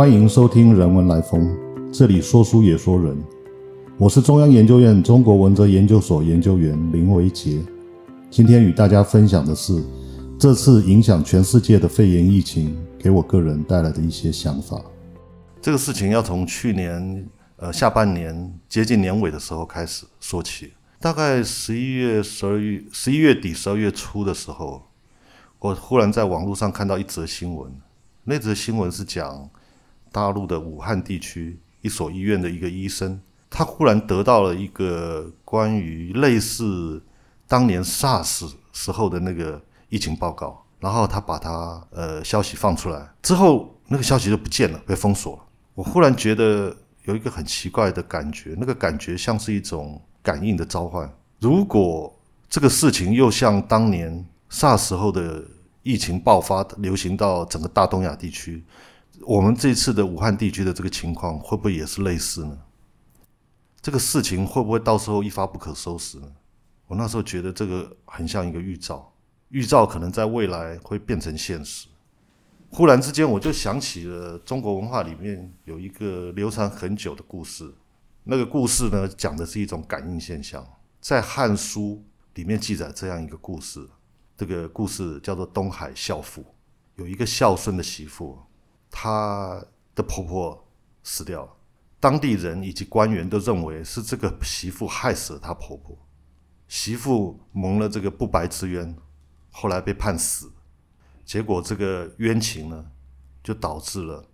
[0.00, 1.42] 欢迎收听《人文来风》，
[1.92, 3.22] 这里说书也说人。
[3.98, 7.62] 我是中央研究院中国文哲研究所研究员林维杰。
[8.30, 9.84] 今天与大家分享的是
[10.38, 14.80] 这次影响全世界的肺炎疫情给我个人带来的一些想法。
[15.60, 20.72] 这个事情要从去年呃下半年接近年尾的时候开始说起。
[20.98, 24.80] 大概十一月、十二月、十一月底、十二月初的时候，
[25.58, 27.70] 我忽然在网络上看到一则新闻。
[28.24, 29.50] 那则新闻是讲
[30.10, 37.02] 大陆的武汉地区一所医院的一个医生，他忽然得到了一个关于类似
[37.46, 45.42] 当年 SARS 时候的那个疫情报告，然后他把他呃消息放出来之后，那个消息就不见了，被封锁了。
[45.74, 50.00] 我忽然觉得有一个很奇怪的感觉，那个感觉像是一种。
[50.22, 51.10] 感应的召唤。
[51.38, 52.14] 如果
[52.46, 55.42] 这个事情又像当年 SARS 时候的
[55.82, 58.62] 疫情爆发、流行到整个大东亚地区，
[59.26, 62.58] 我们这次的武汉地区的这个情况会不会也是类似呢？
[63.82, 66.32] 这个事情会不会到时候一发不可收拾呢？
[66.86, 69.12] 我那时候觉得这个很像一个预兆，
[69.50, 71.88] 预兆可能在未来会变成现实。
[72.70, 77.74] 忽然之间，我就想起了中国文化里面有一个流传很久的故事。
[78.24, 80.66] 那个故事呢，讲的是一种感应现象，
[81.00, 82.02] 在《汉书》
[82.38, 83.88] 里面记载这样一个故事。
[84.36, 86.44] 这个故事叫做东海孝妇。
[86.96, 88.38] 有一个孝顺的媳妇，
[88.90, 90.68] 她的婆婆
[91.02, 91.52] 死掉了，
[91.98, 95.96] 当地人以及官员都认为是这个媳妇害死了她婆婆。
[96.68, 98.96] 媳妇蒙了这个不白之冤，
[99.50, 100.52] 后来被判死。
[101.24, 102.84] 结果这个冤情呢，
[103.42, 104.24] 就导致了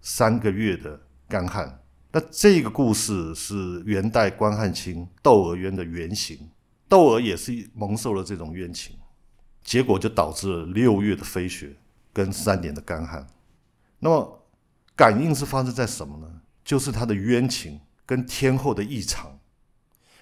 [0.00, 1.82] 三个月的干旱。
[2.12, 6.50] 那这个故事是元代关汉卿窦娥冤的原型，
[6.88, 8.96] 窦娥也是蒙受了这种冤情，
[9.62, 11.76] 结果就导致了六月的飞雪
[12.12, 13.26] 跟三年的干旱。
[13.98, 14.46] 那么
[14.94, 16.40] 感应是发生在什么呢？
[16.64, 19.38] 就是他的冤情跟天后的异常，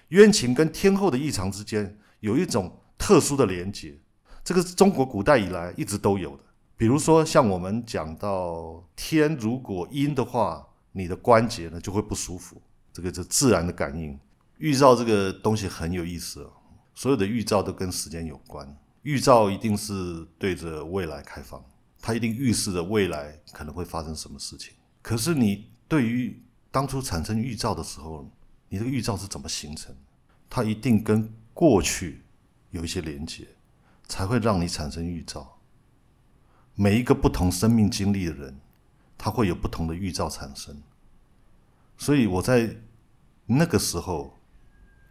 [0.09, 3.99] 冤情跟天后的异常之间有一种特殊的连结，
[4.43, 6.43] 这个是中国古代以来一直都有的。
[6.77, 10.67] 比如说像我们讲到天如果阴的话。
[10.97, 12.61] 你的关节呢就会不舒服，
[12.93, 14.17] 这个是自然的感应。
[14.59, 16.49] 预兆这个东西很有意思，
[16.93, 18.65] 所有的预兆都跟时间有关。
[19.01, 21.61] 预兆一定是对着未来开放，
[22.05, 24.75] 它一定预示着未来可能会发生什么事情。
[25.01, 26.39] 可是你对于
[26.69, 28.29] 当初产生预兆的时候，
[28.69, 29.95] 你这个预兆是怎么形成？
[30.47, 32.21] 它一定跟过去
[32.69, 33.47] 有一些连接，
[34.07, 35.57] 才会让你产生预兆。
[36.75, 38.59] 每一个不同生命经历的人。
[39.17, 40.83] 他会有不同的预兆产生，
[41.97, 42.75] 所以我在
[43.45, 44.37] 那个时候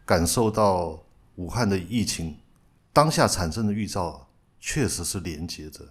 [0.05, 1.03] 感受到
[1.37, 2.37] 武汉的疫情
[2.93, 4.29] 当下产生的预兆
[4.61, 5.89] 确实是连接着。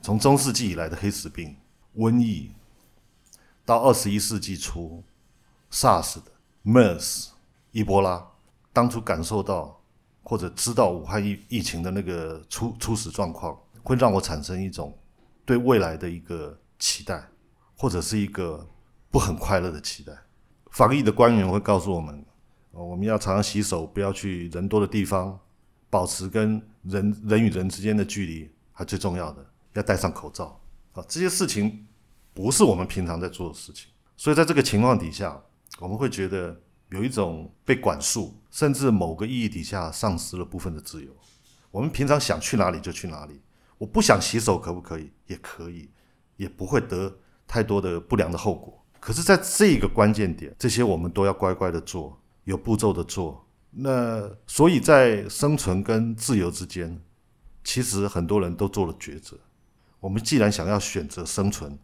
[0.00, 1.56] 从中世纪以来的黑死病、
[1.96, 2.50] 瘟疫，
[3.64, 5.02] 到二十一世纪初
[5.70, 6.32] SARS 的
[6.64, 7.28] MERS、
[7.72, 8.26] 伊波拉，
[8.72, 9.80] 当初感受到
[10.22, 14.96] 或者知道武汉疫疫情的那个初初始状况，会让我产生一种
[15.44, 16.58] 对未来的一个。
[16.78, 17.26] 期待，
[17.74, 18.68] 或者是一个
[19.10, 20.12] 不很快乐的期待。
[20.70, 22.22] 防疫的官员会告诉我们，
[22.70, 25.40] 我们要常常洗手，不要去人多的地方，
[25.88, 29.42] 保持跟人人与人之间的距离，还最重要的
[29.76, 30.60] 要戴上口罩。
[30.92, 31.86] 啊，这些事情
[32.34, 35.40] 不是我们平常在做的事情，所以在这个情况底下，
[35.78, 36.60] 我们会觉得
[36.90, 41.10] 有一种被管束，甚至某个意义底下丧失了部分的自由。
[41.70, 43.40] 我们平常想去哪里就去哪里，
[43.78, 45.12] 我不想洗手可不可以？
[45.26, 45.90] 也可以。
[46.38, 47.16] 也不会得
[47.46, 48.84] 太多的不良的后果。
[49.00, 53.48] 可是，在这个关键点，这些我们都要乖乖的做，有步骤的做。
[53.70, 57.00] 那所以在生存跟自由之间，
[57.64, 59.38] 其实很多人都做了抉择。
[60.00, 61.78] 我们既然想要选择生存，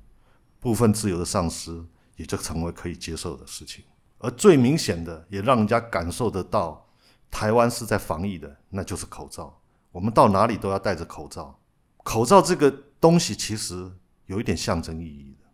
[0.60, 1.84] 部分自由的丧失
[2.16, 3.84] 也就成为可以接受的事情。
[4.18, 6.88] 而最明显的，也让人家感受得到，
[7.30, 9.60] 台湾是在防疫的，那就是口罩。
[9.90, 11.58] 我们到哪里都要戴着口罩。
[12.02, 12.70] 口罩这个
[13.00, 13.92] 东西，其实。
[14.26, 15.46] 有一点象征意义的，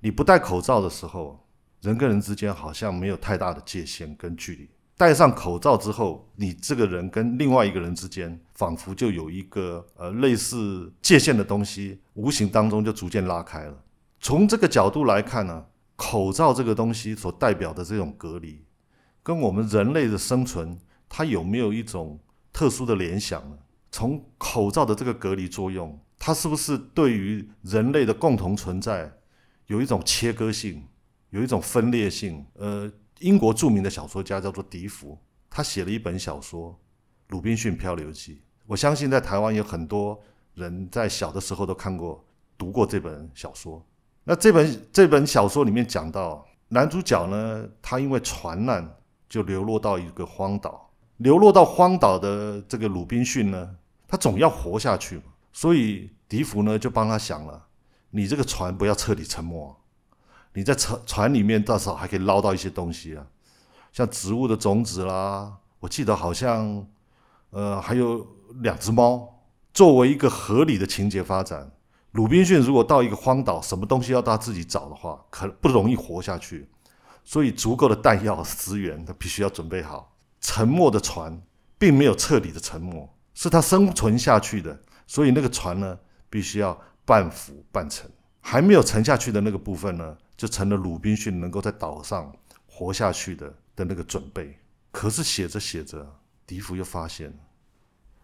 [0.00, 1.48] 你不戴口罩的时候，
[1.80, 4.68] 人跟人之间好像没有太大的界限跟距离。
[4.98, 13.84] 戴上口罩之后，你这个人跟另外一个人之间，仿佛就有一个呃类似界限的东西，无形当中就逐渐拉开了。
[14.18, 18.64] 从这个角度来看呢，口罩这个东西所代表的这种隔离，
[19.22, 22.18] 跟我们人类的生存，它有没有一种
[22.52, 23.58] 特殊的联想呢？
[23.92, 25.98] 从口罩的这个隔离作用。
[26.18, 29.12] 它是不是对于人类的共同存在
[29.66, 30.82] 有一种切割性，
[31.28, 32.46] 有一种分裂性？
[32.54, 35.18] 呃，英国著名的小说家叫做笛福，
[35.50, 36.72] 他写了一本小说
[37.28, 38.32] 《鲁滨逊漂流记》。
[38.66, 40.20] 我相信在台湾有很多
[40.54, 42.24] 人在小的时候都看过、
[42.58, 43.84] 读过这本小说。
[44.24, 48.96] 那这本这本小说里面讲到，男主角呢，他因为船难
[49.28, 53.76] 就流落到一个荒岛，流落到荒岛的这个鲁滨逊呢，
[54.08, 57.66] 他总要活下去嘛，所以笛福呢就帮他想了，
[58.10, 59.76] 你这个船不要彻底沉没，
[60.54, 63.24] 你在船船里面到时候还可以捞到一些东西啊，
[63.92, 66.84] 像植物的种子啦，我记得好像
[67.50, 68.26] 呃还有
[68.60, 71.72] 两只猫，作为一个合理的情节发展。
[72.12, 76.68] 鲁滨逊如果到一个荒岛，什么东西要他自己找的话，可不容易活下去。
[77.24, 80.16] 所以足够的弹药资源，他必须要准备好。
[80.40, 81.42] 沉没的船
[81.76, 84.80] 并没有彻底的沉没，是他生存下去的。
[85.06, 85.98] 所以那个船呢，
[86.30, 88.10] 必须要半浮半沉。
[88.40, 92.32] 还没有沉下去的那个部分呢，就成了鲁滨逊能够在岛上
[92.66, 94.56] 活下去的的那个准备。
[94.92, 96.08] 可是写着写着，
[96.46, 97.36] 笛福又发现，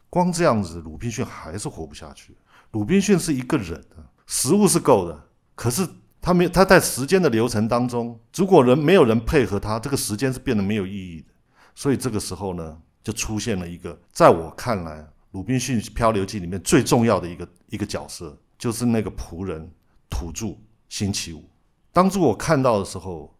[0.08, 2.36] 光这样子，鲁滨逊还是活不下去。
[2.70, 3.96] 鲁滨逊是一个人的
[4.26, 5.86] 食物是够的，可是
[6.20, 11.28] 他没他在时间的流程当中，如果人没有人配合他，这个时间是变得没有意义的。
[11.74, 15.00] 所以这个时候呢，就出现了一个在我看来，
[15.32, 19.70] 《鲁滨逊漂流记》里面最重要的一个一个角色，就是那个仆人
[20.08, 20.56] 土著
[20.88, 21.44] 星期五。
[21.92, 23.36] 当初我看到的时候，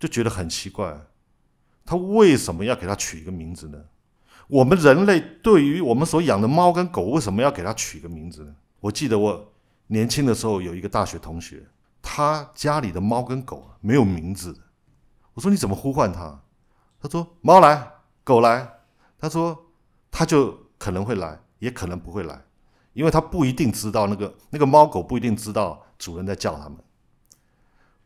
[0.00, 0.98] 就觉得很奇怪，
[1.84, 3.78] 他为什么要给他取一个名字呢？
[4.48, 8.54] 我们人类对于我们所养的猫跟狗，为什么要给它取个名字呢？
[8.80, 9.52] 我记得我
[9.88, 11.66] 年轻的时候有一个大学同学，
[12.00, 14.56] 他家里的猫跟狗没有名字。
[15.34, 16.40] 我说你怎么呼唤它？
[17.00, 17.90] 他说猫来，
[18.22, 18.72] 狗来。
[19.18, 19.70] 他说
[20.10, 22.44] 他就可能会来，也可能不会来，
[22.92, 26.78] 因为他不一定知道那个那个猫狗不一定知道主人在叫他们。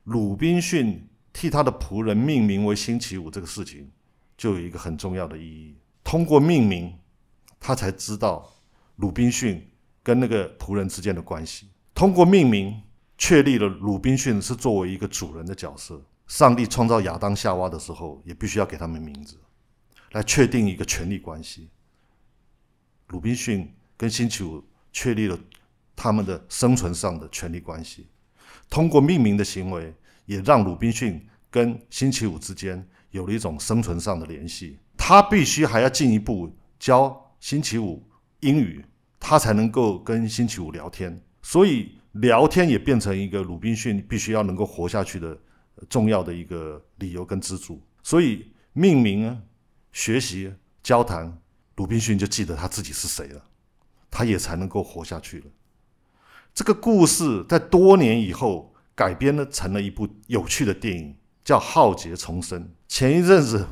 [0.05, 3.91] 鲁滨逊替他的仆人命名为星期五这个事情，
[4.37, 5.77] 就有一个很重要的意义。
[6.11, 6.93] 通过命名，
[7.61, 8.53] 他才知道
[8.97, 9.65] 鲁滨逊
[10.03, 11.69] 跟那个仆人之间的关系。
[11.95, 12.83] 通过命名，
[13.17, 16.03] 确立了鲁滨逊是作为一个主人的角色。
[16.27, 19.37] 上帝创造亚当夏娃的时候，也必须要给他们名字，
[20.11, 21.69] 来确定一个权力关系。
[23.11, 25.39] 鲁滨逊跟星期五确立了
[25.95, 28.09] 他们的生存上的权力关系。
[28.69, 29.95] 通过命名的行为，
[30.27, 34.77] 也让鲁滨逊跟星期五之间有了一种生存上的联系。
[35.11, 38.01] 他必须还要进一步教星期五
[38.43, 38.85] 英语，
[39.19, 41.21] 他才能够跟星期五聊天。
[41.43, 45.37] 所以聊天也变成一个鲁滨逊必须要能够活下去的
[45.89, 47.83] 重要的一个理由跟支柱。
[48.05, 49.37] 所以命名、
[49.91, 51.37] 学习、交谈，
[51.75, 53.43] 鲁滨逊就记得他自己是谁了，
[54.13, 55.47] 他也才能够活下去了。
[56.55, 62.63] 这个故事在多年以后改编了成了一部有趣的电影，叫《浩劫重生》。
[62.87, 63.67] 前一阵子。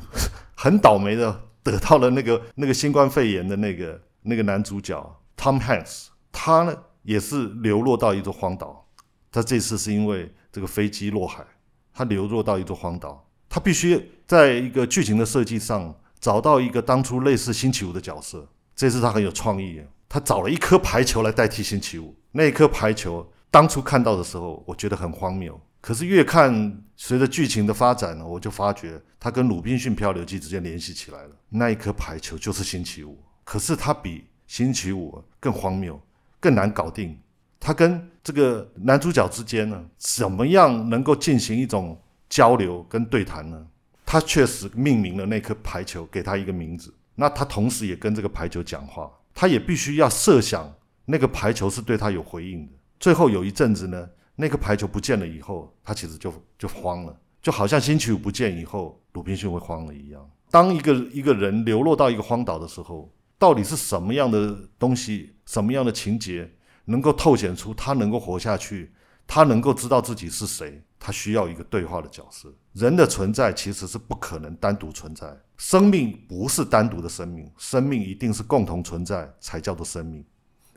[0.61, 4.93] 很倒霉的得到了那个那个新冠肺炎的那个那个男主角
[5.37, 8.89] Tom Hanks，他呢也是流落到一座荒岛。
[9.31, 11.45] 他这次是因为这个飞机落海，
[11.93, 18.45] 他流落到一座荒岛，他必须在一个剧情的设计上找到一个当初类似星期五的角色。
[18.75, 22.13] 这次他很有创意，他找了一颗排球来代替星期五。
[22.33, 25.57] 那一颗排球当初看到的时候，我觉得很荒谬。
[25.81, 31.29] 可是越看，随着剧情的发展呢，我就发觉他跟《鲁滨逊漂流记》之间联系起来了。
[31.47, 35.97] 那一颗排球就是星期五，可是它比星期五更荒谬、
[36.39, 37.17] 更难搞定。
[37.61, 43.65] 他跟这个男主角之间呢，怎么样能够进行一种交流跟对谈呢？
[44.05, 46.93] 他确实命名了那颗排球，给他一个名字。
[47.15, 50.73] 那他同时也跟这个排球讲话，他也必须要设想
[51.05, 52.73] 那个排球是对他有回应的。
[52.99, 54.09] 最后有一阵子呢。
[54.41, 60.25] 那个排球不见了以后，他其实就就慌了，就好像星期五不见以后，鲁滨逊会慌了一样。
[60.49, 66.49] 当一个一个人流落到一个荒岛的时候，到底是什么样的东西、什么样的情节
[66.85, 68.93] 能够透显出他能够活下去？
[69.27, 70.81] 他能够知道自己是谁？
[70.97, 72.51] 他需要一个对话的角色。
[72.71, 80.23] 人的存在其实是不可能单独存在，生命不是单独的生命，生命一定是共同存在才叫做生命。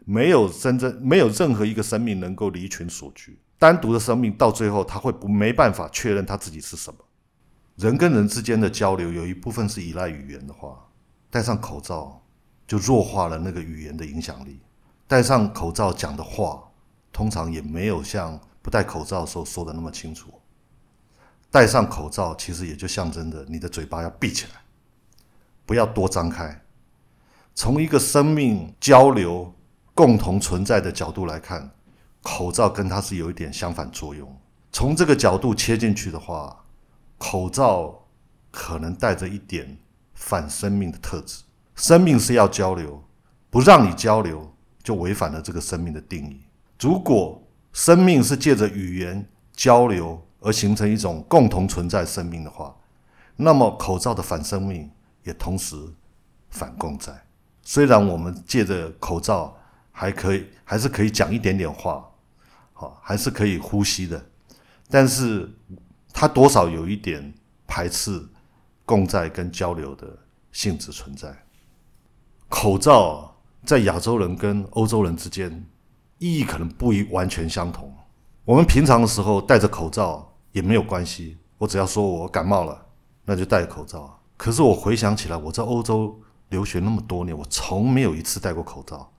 [0.04, 3.38] 没有真正没有任何一个生命能够离群所居。
[3.62, 6.98] 单独的生命到最后，他会不没办法确认他自己是什么。
[7.76, 10.84] 人跟人之间的交流有一部分是依赖语言的话，
[11.30, 12.20] 戴上口罩
[12.66, 14.60] 就弱化了那个语言的影响力。
[15.06, 16.60] 戴上口罩讲的话，
[17.12, 20.32] 通常也没有像不戴口罩的时候说的那么清楚。
[21.48, 24.60] 戴上口罩其实也就象征着你的嘴巴要闭起来，
[25.64, 26.60] 不要多张开。
[27.54, 29.54] 从一个生命交流
[29.94, 31.70] 共同存在的角度来看。
[32.22, 34.34] 口罩跟它是有一点相反作用。
[34.70, 36.64] 从这个角度切进去的话，
[37.18, 38.06] 口罩
[38.50, 39.76] 可能带着一点
[40.14, 41.42] 反生命的特质。
[41.74, 43.02] 生命是要交流，
[43.50, 46.40] 不让你交流，就违反了这个生命的定义。
[46.80, 52.74] 如果生命是借着语言交流而形成一种共同存在生命的话，
[53.36, 54.90] 那么口罩的反生命
[55.24, 55.76] 也同时
[56.50, 57.12] 反共在。
[57.62, 59.56] 虽然我们借着口罩
[59.90, 62.04] 还可以，还是可以讲一点点话，
[63.02, 64.24] 还是可以呼吸的，
[64.88, 65.50] 但是
[66.12, 67.34] 它多少有一点
[67.66, 68.26] 排斥
[68.84, 70.06] 共在跟交流的
[70.52, 71.44] 性质存在。
[72.48, 75.66] 口罩在亚洲人跟欧洲人之间
[76.18, 77.92] 意义可能不一完全相同。
[78.44, 82.86] 我们平常的时候戴着口罩也没有关系，我只要说我感冒了，
[83.24, 84.20] 那就戴口罩。
[84.36, 86.18] 可是我回想起来，我在欧洲。
[86.48, 89.10] 留学那么多年，我从没有一次戴过口罩。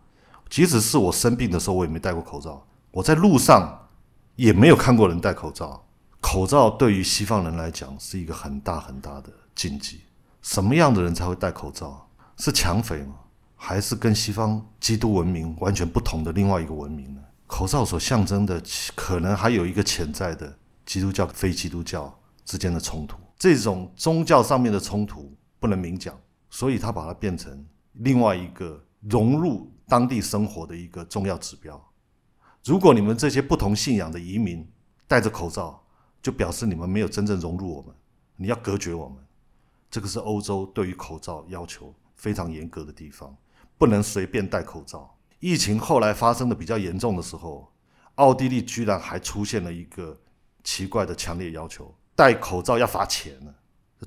[0.52, 2.64] 即使是我生病的时候，我也没戴过口罩。
[2.94, 3.90] 我在路上
[4.36, 5.84] 也没有看过人戴口罩。
[6.22, 10.02] 口罩对于西方人来讲是一个很大很大的禁忌。
[10.44, 12.08] 什么样的人才会戴口罩？
[12.38, 13.16] 是抢匪吗？
[13.56, 17.22] 还是跟西方基督文明完全不同的另外一个文明呢？
[17.48, 18.62] 口罩所象征的，
[18.96, 23.18] 可能还有一个潜在的基督教非基督教之间的冲突。
[23.40, 26.16] 这种宗教上面的冲突不能明讲。
[26.52, 31.84] 所以他把它变成另外一个融入当地生活的一个重要指标。
[32.64, 34.66] 如果你们这些不同信仰的移民
[35.06, 35.84] 戴着口罩，
[36.22, 37.94] 就表示你们没有真正融入我们，
[38.38, 39.18] 你要隔绝我们。
[39.92, 43.36] 这个是欧洲对于口罩要求非常严格的地方，
[43.78, 45.14] 不能随便戴口罩。
[45.42, 47.70] 疫情后来发生的比较严重的时候，
[48.16, 50.18] 奥地利居然还出现了一个
[50.64, 53.54] 奇怪的强烈要求：戴口罩要罚钱呢，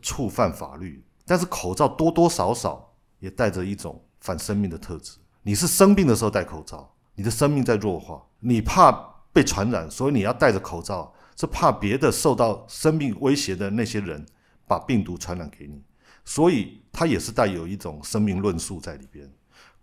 [0.00, 1.04] 触犯法律。
[1.26, 5.18] 但是口罩多多少少也带着一种反生命的特质。
[5.42, 8.92] 你是生病的时候戴口罩，你的生命在弱化，你怕
[9.32, 14.24] 被传染，所以你要戴着口罩，是怕别的受到生命威胁的那些人
[14.68, 15.82] 把病毒传染给你。
[16.24, 19.28] 所以它也是带有一种生命论述在里边。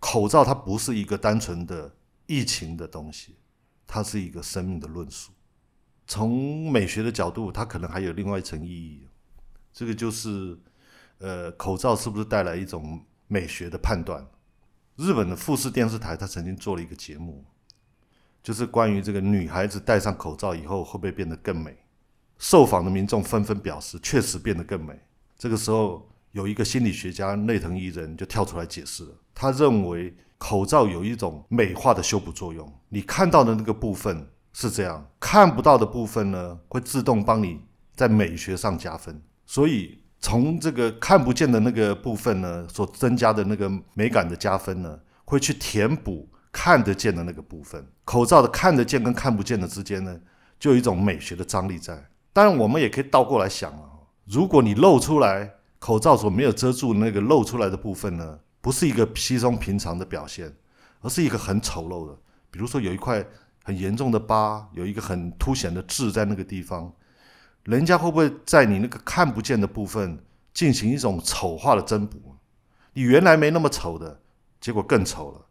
[0.00, 1.94] 口罩它不是一个单纯的
[2.26, 3.36] 疫情的东西，
[3.86, 5.32] 它是一个生命的论述。
[6.06, 9.06] 从美学的角度，它可能还有另外一层意义。
[9.72, 10.58] 这个就是。
[11.18, 14.26] 呃，口罩是不是带来一种美学的判断？
[14.96, 17.44] 日本的富士电视台，他曾经做了一个节目，
[18.42, 21.76] 就是关于这个女孩子戴上口罩以后会不会变得更美。
[22.38, 24.96] 受访的民众纷纷表示，确实变得更美。
[25.36, 32.72] 这个时候，有一个心理学家内藤一人就跳出来解释了，他认为口罩有一种美化的修补作用。
[32.88, 37.60] 你看到的那个部分是这样，看不到的部分呢，会自动帮你
[37.96, 39.20] 在美学上加分。
[39.44, 40.03] 所以。
[40.24, 47.86] 从这个看不见的那个部分呢，所增加的那个美感的加分呢，会去填补看得见的那个部分。
[48.06, 50.18] 口罩的看得见跟看不见的之间呢，
[50.58, 52.08] 就有一种美学的张力在。
[52.32, 60.50] 当然，我们也可以倒过来想啊，如果你露出来口罩所没有遮住那个露出来的部分呢，不是一个稀松平常的表现，
[61.02, 62.18] 而是一个很丑陋的，
[62.50, 63.22] 比如说有一块
[63.62, 66.90] 很严重的疤，有一个很凸显的痣在那个地方。
[67.64, 72.36] 人家会不会在你那个看不见的部分进行一种丑化的增补？
[72.92, 74.20] 你原来没那么丑的，
[74.60, 75.46] 结果更丑了。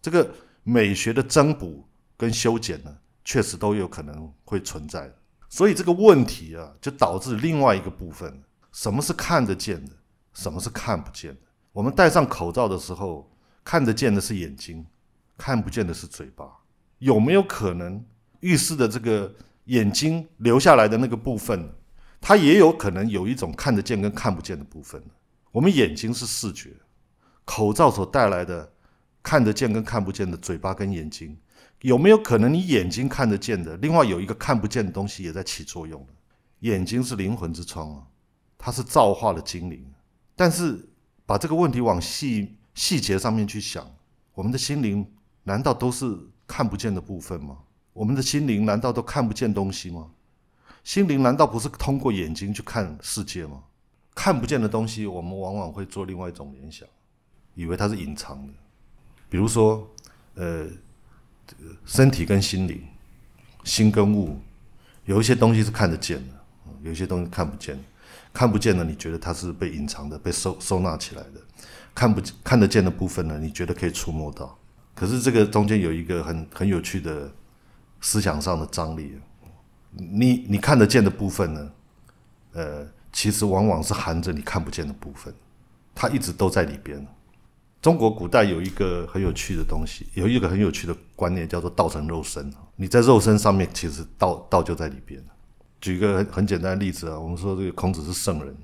[0.00, 0.28] 这个
[0.62, 1.86] 美学的增补
[2.16, 5.12] 跟修剪呢，确实都有可能会存在。
[5.50, 9.92] 所以这个问题啊，就导致另外一个部分：什么是看得见的，
[10.32, 11.40] 什么是看不见的？
[11.72, 13.30] 我们戴上口罩的时候，
[13.62, 14.86] 看得见的是眼睛，
[15.36, 16.46] 看不见的是嘴巴。
[17.00, 18.02] 有没有可能
[18.40, 19.34] 预示的这个？
[19.64, 21.72] 眼睛留下来的那个部分，
[22.20, 25.02] 它也有可能有一种看得见跟看不见的部分。
[25.52, 26.70] 我们眼睛是视觉，
[27.44, 28.72] 口罩所带来的
[29.22, 31.36] 看得见跟看不见的嘴巴跟眼睛，
[31.82, 36.06] 有没有可能你眼睛看得见的，另外有一个看不见的东西也在起作用
[36.60, 38.02] 眼睛是灵魂之窗啊，
[38.58, 39.84] 它是造化的精灵。
[40.36, 40.88] 但是
[41.26, 43.90] 把这个问题往细细节上面去想，
[44.34, 45.10] 我们的心灵
[45.42, 47.58] 难道都是看不见的部分吗？
[47.92, 50.10] 我们的心灵难道都看不见东西吗？
[50.82, 53.62] 心灵难道不是通过眼睛去看世界吗？
[54.14, 56.88] 看不见的东西，我们往往会做另外一种联想，
[57.54, 58.52] 以为它是隐藏的。
[59.28, 59.88] 比如说，
[60.34, 60.66] 呃，
[61.84, 62.82] 身体跟心灵，
[63.64, 64.38] 心跟物，
[65.04, 66.34] 有一些东西是看得见的，
[66.82, 67.78] 有一些东西看不见。
[68.32, 71.40] 看不见的，你觉得它是被隐藏的、被收收纳起来的；
[71.94, 73.38] 看不见看得见的部分呢？
[73.38, 74.56] 你觉得可以触摸到。
[74.94, 77.30] 可是这个中间有一个很很有趣的。
[78.00, 79.18] 思想上的张力，
[79.92, 81.70] 你你看得见的部分呢？
[82.52, 85.32] 呃，其实往往是含着你看不见的部分，
[85.94, 87.06] 它一直都在里边。
[87.80, 92.52] 中国古代有一个很有趣的东西，有一个很有趣的观念，叫做“道成肉身”。
[92.76, 95.22] 你在肉身上面，其实道道就在里边。
[95.80, 98.54] 举个很很简单的例子啊，我们说这个孔子是圣人，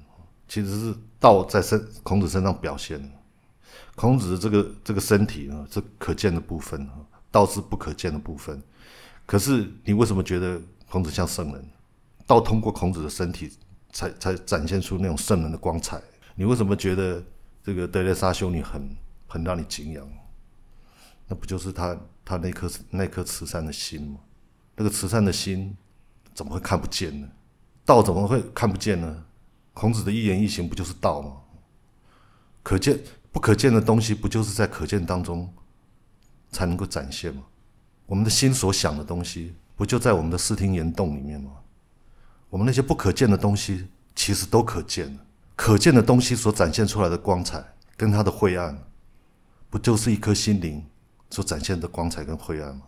[0.47, 3.01] 其实是道在身孔子身上表现。
[3.95, 6.87] 孔子的这个这个身体啊，是可见的部分，
[7.31, 8.63] 道是不可见的部分。
[9.27, 11.69] 可是你为什么觉得孔子像圣人，
[12.27, 13.53] 道通过孔子的身体
[13.93, 16.01] 才才展现出那种圣人的光彩。
[16.35, 17.23] 你为什么觉得
[17.65, 20.09] 这个德雷莎修女很很让你敬仰？
[21.27, 24.21] 那不就是他他那颗那颗慈善的心吗？
[24.77, 25.77] 那个慈善的心
[26.33, 27.29] 怎么会看不见呢？
[27.85, 29.25] 道怎么会看不见呢？
[29.75, 31.37] 孔子的一言一行不就是道吗？
[32.63, 33.01] 可见
[33.33, 35.53] 不可见的东西，不就是在可见当中
[36.51, 37.43] 才能够展现吗？
[38.07, 41.51] 我们的心所想的东西，不就在我们的视听言动里面吗？
[42.49, 45.19] 我们那些不可见的东西，其实都可见
[45.57, 47.63] 可见的东西所展现出来的光彩，
[47.97, 48.79] 跟它的晦暗，
[49.69, 50.85] 不就是一颗心灵
[51.31, 52.83] 所展现的光彩跟晦暗吗？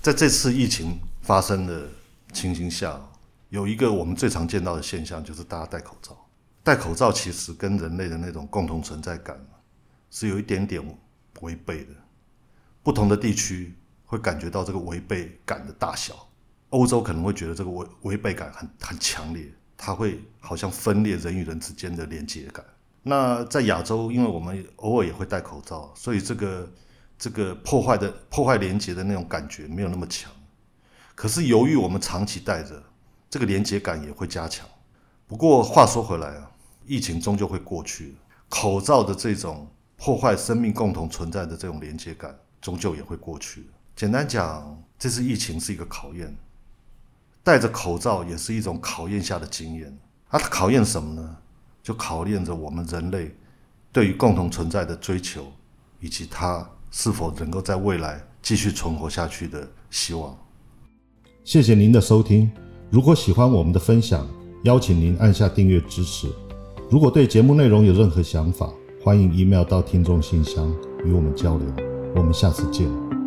[0.00, 1.88] 在这次疫情发生的
[2.32, 2.98] 情形下，
[3.48, 6.16] 有一个我们最常见到的现象，就是大家戴口罩。
[6.62, 9.38] 戴口罩其实跟人类的那种共同存在感
[10.10, 10.80] 是有一点点
[11.40, 11.90] 违背的。
[12.82, 13.74] 不同的地区
[14.10, 16.28] 会感觉到这个违背感的大小。
[16.70, 19.44] 欧洲可能会觉得这个违违背感很很强烈，
[19.76, 22.64] 它会好像分裂人与人之间的连接感。
[23.02, 26.68] 那在亚洲，因为我们偶尔也会戴口罩，所以这个。
[27.22, 30.32] 这个破坏的破坏连接的那种感觉没有那么强，
[31.14, 32.82] 可是由于我们长期戴着，
[33.28, 34.66] 这个连接感也会加强。
[35.26, 36.50] 不过话说回来啊，
[36.86, 38.16] 疫情终究会过去，
[38.48, 43.68] 口罩的这种破坏生命共同存在的这种连接感，终究也会过去。
[44.00, 46.34] 简单讲，这次疫情是一个考验，
[47.44, 49.94] 戴着口罩也是一种考验下的经验。
[50.30, 51.36] 它考验什么呢？
[51.82, 53.36] 就考验着我们人类
[53.92, 55.52] 对于共同存在的追求，
[56.00, 56.66] 以及它。
[56.90, 60.34] 是否能够在未来继续存活下去的希望？
[61.44, 62.50] 谢谢您的收听。
[62.88, 64.26] 如果喜欢我们的分享，
[64.64, 66.26] 邀请您按下订阅支持。
[66.90, 68.72] 如果对节目内容有任何想法，
[69.04, 71.66] 欢迎 email 到听众信箱与我们交流。
[72.16, 73.19] 我们下次见。